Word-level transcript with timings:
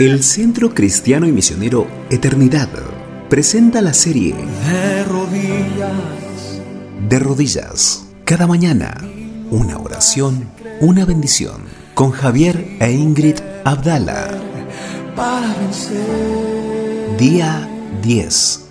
El 0.00 0.22
Centro 0.22 0.72
Cristiano 0.74 1.28
y 1.28 1.32
Misionero 1.32 1.86
Eternidad 2.08 2.70
presenta 3.28 3.82
la 3.82 3.92
serie 3.92 4.34
De 4.34 5.04
rodillas, 5.04 6.62
De 7.06 7.18
Rodillas. 7.18 8.06
Cada 8.24 8.46
mañana, 8.46 8.96
una 9.50 9.76
oración, 9.76 10.48
una 10.80 11.04
bendición. 11.04 11.64
Con 11.92 12.12
Javier 12.12 12.78
e 12.80 12.92
Ingrid 12.92 13.40
Abdala. 13.66 14.40
para 15.14 15.54
vencer. 15.56 17.18
Día 17.18 17.68
10. 18.00 18.68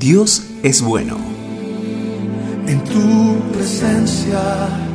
Dios 0.00 0.48
es 0.64 0.82
bueno. 0.82 1.16
En 2.66 2.82
tu 2.82 3.52
presencia 3.52 4.85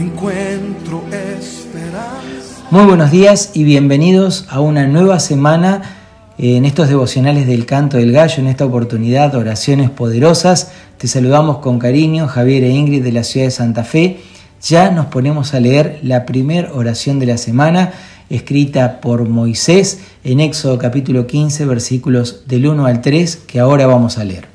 encuentro 0.00 1.04
esperanza. 1.12 2.64
Muy 2.70 2.84
buenos 2.86 3.10
días 3.10 3.50
y 3.52 3.64
bienvenidos 3.64 4.46
a 4.48 4.60
una 4.60 4.86
nueva 4.86 5.20
semana 5.20 5.82
en 6.38 6.64
estos 6.64 6.88
devocionales 6.88 7.46
del 7.46 7.66
canto 7.66 7.98
del 7.98 8.12
gallo, 8.12 8.36
en 8.38 8.46
esta 8.46 8.64
oportunidad, 8.64 9.34
oraciones 9.34 9.90
poderosas. 9.90 10.72
Te 10.96 11.06
saludamos 11.06 11.58
con 11.58 11.78
cariño, 11.78 12.28
Javier 12.28 12.64
e 12.64 12.70
Ingrid 12.70 13.04
de 13.04 13.12
la 13.12 13.24
ciudad 13.24 13.48
de 13.48 13.50
Santa 13.50 13.84
Fe. 13.84 14.20
Ya 14.62 14.90
nos 14.90 15.06
ponemos 15.06 15.52
a 15.52 15.60
leer 15.60 15.98
la 16.02 16.24
primera 16.24 16.72
oración 16.72 17.18
de 17.18 17.26
la 17.26 17.36
semana, 17.36 17.92
escrita 18.30 19.02
por 19.02 19.28
Moisés 19.28 20.00
en 20.24 20.40
Éxodo 20.40 20.78
capítulo 20.78 21.26
15, 21.26 21.66
versículos 21.66 22.44
del 22.46 22.66
1 22.66 22.86
al 22.86 23.02
3, 23.02 23.36
que 23.46 23.60
ahora 23.60 23.86
vamos 23.86 24.16
a 24.16 24.24
leer. 24.24 24.48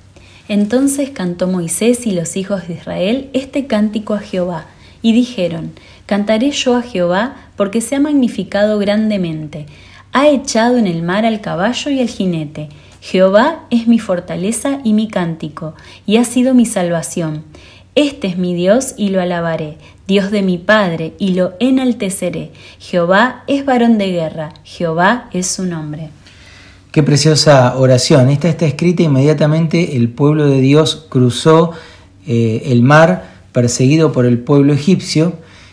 Entonces 0.48 1.12
cantó 1.12 1.48
Moisés 1.48 2.08
y 2.08 2.12
los 2.12 2.36
hijos 2.36 2.67
de 2.67 2.73
Israel 2.75 3.30
este 3.34 3.67
cántico 3.67 4.16
a 4.16 4.20
Jehová, 4.20 4.66
y 5.05 5.14
dijeron, 5.14 5.73
Cantaré 6.08 6.50
yo 6.50 6.76
a 6.76 6.82
Jehová, 6.82 7.36
porque 7.55 7.80
se 7.80 7.95
ha 7.95 8.00
magnificado 8.00 8.80
grandemente, 8.80 9.68
ha 10.14 10.30
echado 10.30 10.80
en 10.80 10.88
el 10.88 11.04
mar 11.04 11.28
al 11.28 11.41
caballo 11.41 11.91
y 11.91 12.00
al 12.00 12.08
jinete. 12.08 12.70
Jehová 13.02 13.66
es 13.70 13.86
mi 13.86 14.00
fortaleza 14.00 14.80
y 14.84 14.94
mi 14.94 15.08
cántico, 15.08 15.75
y 16.08 16.17
ha 16.17 16.25
sido 16.25 16.56
mi 16.56 16.66
salvación. 16.66 17.44
Este 17.94 18.25
es 18.25 18.39
mi 18.39 18.56
Dios 18.56 18.95
y 18.97 19.09
lo 19.09 19.22
alabaré, 19.22 19.78
Dios 20.08 20.31
de 20.31 20.42
mi 20.42 20.58
Padre, 20.58 21.14
y 21.19 21.36
lo 21.36 21.53
enalteceré. 21.59 22.50
Jehová 22.80 23.44
es 23.45 23.64
varón 23.64 24.00
de 24.00 24.09
guerra, 24.12 24.53
Jehová 24.64 25.30
es 25.34 25.45
su 25.45 25.66
nombre. 25.67 26.09
Qué 26.92 27.03
preciosa 27.03 27.78
oración. 27.78 28.30
Esta 28.30 28.50
está 28.50 28.66
escrita 28.66 29.03
inmediatamente. 29.03 29.97
El 29.97 30.09
pueblo 30.09 30.47
de 30.47 30.62
Dios 30.62 31.06
cruzó 31.09 31.73
eh, 32.25 32.64
el 32.72 32.81
mar 32.81 33.34
perseguido 33.56 34.11
por 34.11 34.25
el 34.25 34.39
pueblo 34.39 34.73
egipcio 34.73 35.31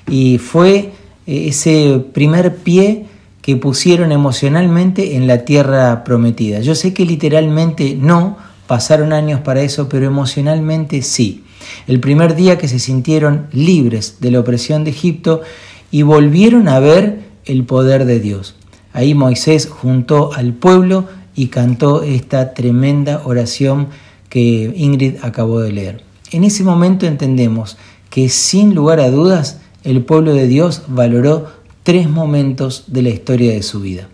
y 0.08 0.38
fue 0.38 0.92
eh, 1.26 1.48
ese 1.48 2.00
primer 2.12 2.58
pie 2.58 3.06
que 3.42 3.56
pusieron 3.56 4.12
emocionalmente 4.12 5.16
en 5.16 5.26
la 5.26 5.44
tierra 5.44 6.04
prometida. 6.04 6.60
Yo 6.60 6.76
sé 6.76 6.94
que 6.94 7.04
literalmente 7.04 7.96
no, 8.00 8.38
pasaron 8.68 9.12
años 9.12 9.40
para 9.40 9.62
eso, 9.62 9.88
pero 9.88 10.06
emocionalmente 10.06 11.02
sí. 11.02 11.42
El 11.88 11.98
primer 11.98 12.36
día 12.36 12.56
que 12.56 12.68
se 12.68 12.78
sintieron 12.78 13.48
libres 13.50 14.18
de 14.20 14.30
la 14.30 14.38
opresión 14.38 14.84
de 14.84 14.90
Egipto 14.90 15.42
y 15.90 16.02
volvieron 16.02 16.68
a 16.68 16.78
ver 16.78 17.18
el 17.46 17.64
poder 17.64 18.04
de 18.04 18.20
Dios. 18.20 18.54
Ahí 18.92 19.12
Moisés 19.14 19.66
juntó 19.68 20.32
al 20.34 20.52
pueblo 20.52 21.08
y 21.34 21.48
cantó 21.48 22.04
esta 22.04 22.54
tremenda 22.54 23.22
oración 23.24 23.88
que 24.28 24.72
Ingrid 24.76 25.16
acabó 25.22 25.58
de 25.58 25.72
leer. 25.72 26.11
En 26.32 26.44
ese 26.44 26.64
momento 26.64 27.06
entendemos 27.06 27.76
que 28.08 28.30
sin 28.30 28.74
lugar 28.74 29.00
a 29.00 29.10
dudas 29.10 29.58
el 29.84 30.02
pueblo 30.02 30.32
de 30.32 30.46
Dios 30.46 30.82
valoró 30.88 31.48
tres 31.82 32.08
momentos 32.08 32.84
de 32.86 33.02
la 33.02 33.10
historia 33.10 33.52
de 33.52 33.62
su 33.62 33.80
vida. 33.80 34.08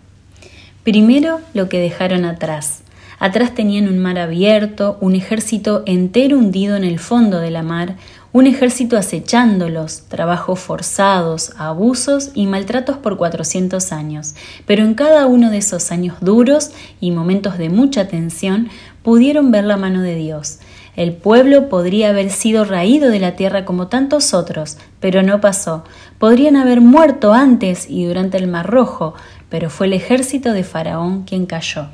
Primero, 0.83 1.39
lo 1.53 1.69
que 1.69 1.79
dejaron 1.79 2.25
atrás. 2.25 2.79
Atrás 3.19 3.53
tenían 3.55 3.87
un 3.87 3.99
mar 3.99 4.17
abierto, 4.17 4.97
un 4.99 5.15
ejército 5.15 5.83
entero 5.85 6.37
hundido 6.37 6.75
en 6.75 6.83
el 6.83 6.99
fondo 6.99 7.39
de 7.39 7.51
la 7.51 7.63
mar, 7.63 7.95
un 8.31 8.47
ejército 8.47 8.97
acechándolos, 8.97 10.03
trabajos 10.09 10.59
forzados, 10.59 11.51
abusos 11.57 12.31
y 12.33 12.47
maltratos 12.47 12.97
por 12.97 13.17
400 13.17 13.91
años. 13.93 14.35
Pero 14.65 14.83
en 14.83 14.93
cada 14.93 15.25
uno 15.25 15.51
de 15.51 15.57
esos 15.57 15.91
años 15.91 16.17
duros 16.21 16.71
y 16.99 17.11
momentos 17.11 17.57
de 17.57 17.69
mucha 17.69 18.07
tensión 18.07 18.69
pudieron 19.03 19.51
ver 19.51 19.63
la 19.63 19.77
mano 19.77 20.01
de 20.01 20.15
Dios. 20.15 20.59
El 20.99 21.13
pueblo 21.13 21.69
podría 21.69 22.09
haber 22.09 22.29
sido 22.29 22.65
raído 22.65 23.09
de 23.09 23.21
la 23.21 23.37
tierra 23.37 23.63
como 23.63 23.87
tantos 23.87 24.33
otros, 24.33 24.75
pero 24.99 25.23
no 25.23 25.39
pasó. 25.39 25.85
Podrían 26.17 26.57
haber 26.57 26.81
muerto 26.81 27.31
antes 27.31 27.89
y 27.89 28.03
durante 28.03 28.35
el 28.35 28.47
Mar 28.47 28.69
Rojo, 28.69 29.13
pero 29.47 29.69
fue 29.69 29.87
el 29.87 29.93
ejército 29.93 30.51
de 30.51 30.65
Faraón 30.65 31.23
quien 31.23 31.45
cayó. 31.45 31.85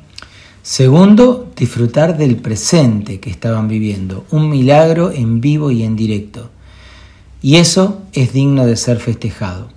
Segundo, 0.60 1.48
disfrutar 1.54 2.18
del 2.18 2.34
presente 2.34 3.20
que 3.20 3.30
estaban 3.30 3.68
viviendo, 3.68 4.24
un 4.32 4.50
milagro 4.50 5.12
en 5.12 5.40
vivo 5.40 5.70
y 5.70 5.84
en 5.84 5.94
directo. 5.94 6.50
Y 7.40 7.58
eso 7.58 8.02
es 8.12 8.32
digno 8.32 8.66
de 8.66 8.74
ser 8.74 8.98
festejado, 8.98 9.68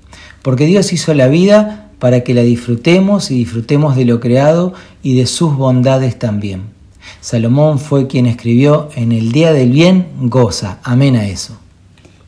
porque 0.41 0.65
Dios 0.65 0.91
hizo 0.91 1.13
la 1.13 1.27
vida 1.27 1.91
para 1.99 2.21
que 2.21 2.33
la 2.33 2.41
disfrutemos 2.41 3.29
y 3.29 3.35
disfrutemos 3.35 3.95
de 3.95 4.05
lo 4.05 4.19
creado 4.19 4.73
y 5.03 5.15
de 5.15 5.27
sus 5.27 5.55
bondades 5.55 6.17
también. 6.17 6.78
Salomón 7.21 7.79
fue 7.79 8.07
quien 8.07 8.25
escribió, 8.27 8.89
en 8.95 9.11
el 9.11 9.33
día 9.33 9.51
del 9.51 9.71
bien, 9.71 10.07
goza. 10.21 10.79
Amén 10.83 11.17
a 11.17 11.27
eso. 11.27 11.59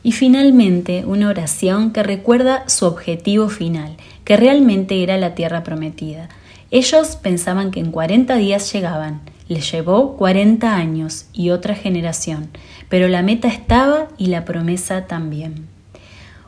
Y 0.02 0.12
finalmente, 0.12 1.04
una 1.06 1.28
oración 1.28 1.92
que 1.92 2.02
recuerda 2.02 2.68
su 2.68 2.84
objetivo 2.84 3.48
final, 3.48 3.96
que 4.24 4.36
realmente 4.36 5.02
era 5.02 5.16
la 5.16 5.34
tierra 5.34 5.62
prometida. 5.62 6.28
Ellos 6.70 7.16
pensaban 7.16 7.70
que 7.70 7.80
en 7.80 7.90
40 7.90 8.36
días 8.36 8.70
llegaban. 8.72 9.20
Les 9.48 9.70
llevó 9.72 10.16
40 10.16 10.74
años 10.74 11.26
y 11.32 11.50
otra 11.50 11.74
generación, 11.74 12.48
pero 12.88 13.08
la 13.08 13.22
meta 13.22 13.48
estaba 13.48 14.08
y 14.18 14.26
la 14.26 14.44
promesa 14.44 15.06
también. 15.06 15.66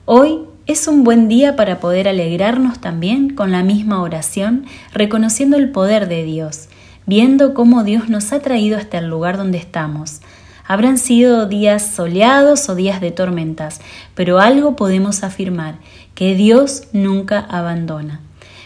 Hoy 0.05 0.41
es 0.67 0.87
un 0.87 1.05
buen 1.05 1.29
día 1.29 1.57
para 1.57 1.81
poder 1.81 2.09
alegrarnos 2.09 2.81
también 2.81 3.31
con 3.31 3.53
la 3.53 3.63
misma 3.63 4.03
oración, 4.03 4.65
reconociendo 4.93 5.57
el 5.57 5.71
poder 5.71 6.09
de 6.09 6.25
Dios, 6.25 6.69
viendo 7.07 7.55
cómo 7.55 7.85
Dios 7.85 8.09
nos 8.09 8.33
ha 8.33 8.41
traído 8.41 8.79
hasta 8.79 8.99
el 8.99 9.09
lugar 9.09 9.37
donde 9.37 9.59
estamos. 9.59 10.21
Habrán 10.67 10.99
sido 10.99 11.47
días 11.47 11.95
soleados 11.95 12.69
o 12.69 12.75
días 12.75 13.01
de 13.01 13.11
tormentas, 13.11 13.81
pero 14.15 14.41
algo 14.41 14.77
podemos 14.77 15.23
afirmar, 15.23 15.77
que 16.15 16.35
Dios 16.35 16.85
nunca 16.93 17.41
abandona 17.41 18.21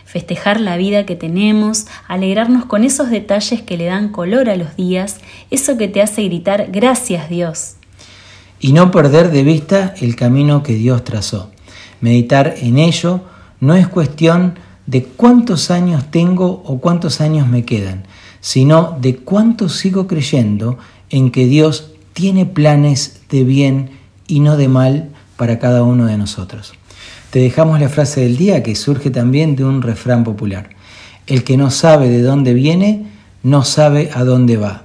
festejar 0.08 0.58
la 0.58 0.78
vida 0.78 1.04
que 1.04 1.16
tenemos, 1.16 1.86
alegrarnos 2.08 2.64
con 2.64 2.82
esos 2.82 3.10
detalles 3.10 3.60
que 3.60 3.76
le 3.76 3.84
dan 3.84 4.08
color 4.08 4.48
a 4.48 4.56
los 4.56 4.74
días, 4.74 5.18
eso 5.50 5.76
que 5.76 5.86
te 5.86 6.00
hace 6.00 6.24
gritar 6.24 6.68
gracias 6.72 7.28
Dios. 7.28 7.74
Y 8.58 8.72
no 8.72 8.90
perder 8.90 9.30
de 9.30 9.42
vista 9.42 9.94
el 10.00 10.16
camino 10.16 10.62
que 10.62 10.72
Dios 10.72 11.04
trazó. 11.04 11.50
Meditar 12.00 12.54
en 12.62 12.78
ello 12.78 13.20
no 13.60 13.74
es 13.74 13.86
cuestión 13.86 14.58
de 14.86 15.04
cuántos 15.04 15.70
años 15.70 16.10
tengo 16.10 16.62
o 16.64 16.80
cuántos 16.80 17.20
años 17.20 17.46
me 17.46 17.66
quedan, 17.66 18.04
sino 18.40 18.96
de 19.00 19.16
cuánto 19.16 19.68
sigo 19.68 20.06
creyendo 20.06 20.78
en 21.10 21.30
que 21.30 21.46
Dios 21.46 21.92
tiene 22.12 22.46
planes 22.46 23.20
de 23.30 23.44
bien 23.44 23.90
y 24.26 24.40
no 24.40 24.56
de 24.56 24.68
mal 24.68 25.10
para 25.36 25.58
cada 25.58 25.82
uno 25.82 26.06
de 26.06 26.18
nosotros. 26.18 26.72
Te 27.30 27.40
dejamos 27.40 27.80
la 27.80 27.88
frase 27.88 28.22
del 28.22 28.36
día 28.36 28.62
que 28.62 28.74
surge 28.74 29.10
también 29.10 29.54
de 29.54 29.64
un 29.64 29.82
refrán 29.82 30.24
popular. 30.24 30.70
El 31.26 31.44
que 31.44 31.56
no 31.56 31.70
sabe 31.70 32.08
de 32.08 32.22
dónde 32.22 32.54
viene, 32.54 33.06
no 33.42 33.64
sabe 33.64 34.10
a 34.14 34.24
dónde 34.24 34.56
va. 34.56 34.84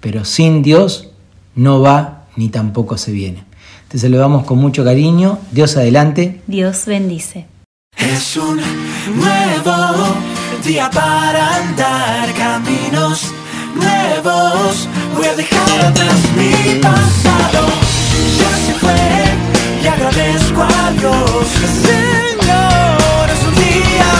Pero 0.00 0.24
sin 0.24 0.62
Dios 0.62 1.10
no 1.54 1.80
va 1.80 2.24
ni 2.36 2.48
tampoco 2.48 2.96
se 2.98 3.12
viene. 3.12 3.44
Te 3.88 3.98
saludamos 3.98 4.44
con 4.44 4.58
mucho 4.58 4.84
cariño. 4.84 5.38
Dios 5.52 5.76
adelante. 5.76 6.40
Dios 6.46 6.86
bendice. 6.86 7.46
Es 7.96 8.36
un 8.36 8.60
nuevo 9.16 10.35
día 10.66 10.90
para 10.90 11.56
andar 11.56 12.32
caminos 12.34 13.32
nuevos. 13.74 14.88
Voy 15.14 15.26
a 15.26 15.34
dejar 15.36 15.80
atrás 15.80 16.16
mi 16.36 16.80
pasado. 16.80 17.68
Ya 18.38 18.50
se 18.66 18.74
fue 18.74 18.92
y 19.82 19.86
agradezco 19.86 20.62
a 20.62 20.90
Dios. 20.98 21.46
Señor, 21.86 23.30
es 23.30 23.42
un 23.48 23.54
día 23.54 24.12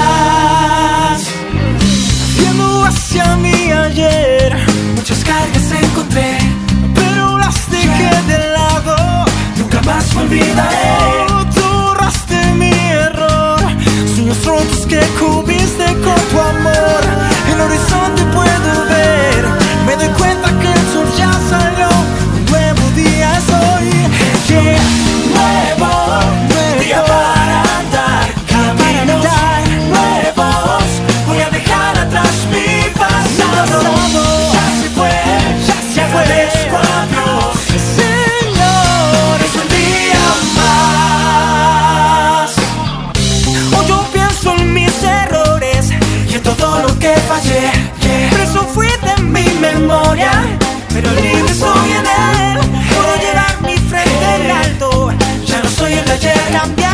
más. 0.00 1.20
Viendo 2.38 2.84
hacia 2.84 3.36
mí 3.36 3.70
ayer, 3.70 4.56
muchas 4.96 5.22
cargas 5.22 5.70
encontré, 5.80 6.35
fallé. 47.20 47.70
Preso 48.30 48.60
fui 48.74 48.88
de 49.02 49.22
mi 49.22 49.48
memoria, 49.60 50.30
pero 50.92 51.10
libre 51.10 51.54
soy 51.54 51.90
en 51.92 52.06
él. 52.06 52.58
Puedo 52.94 53.16
llevar 53.16 53.60
mi 53.62 53.76
frente 53.88 54.24
en 54.40 54.50
alto. 54.50 55.12
Ya 55.46 55.62
no 55.62 55.70
soy 55.70 55.94
el 55.94 56.10
ayer, 56.10 56.40
cambié 56.52 56.85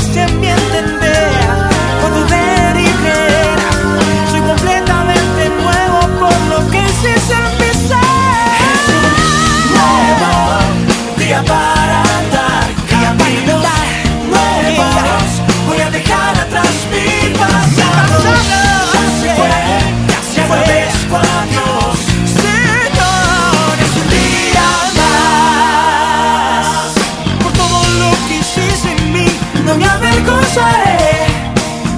no 29.73 29.79
me 29.79 29.87
avergonzaré. 29.87 31.27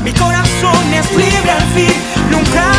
Mi 0.05 0.13
corazón 0.13 0.95
es 0.95 1.11
libre 1.11 1.51
al 1.51 1.63
fin, 1.75 1.93
nunca 2.31 2.71